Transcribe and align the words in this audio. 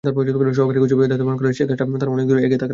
সহকারী 0.05 0.79
কোচ 0.81 0.89
হিসেবে 0.91 1.09
দায়িত্ব 1.09 1.25
পালনকালে 1.27 1.55
সেই 1.57 1.67
কাজটা 1.69 1.97
তাঁর 2.01 2.09
অনেক 2.15 2.25
দূরই 2.29 2.37
এগিয়ে 2.45 2.47
রাখার 2.49 2.59
কথা। 2.63 2.67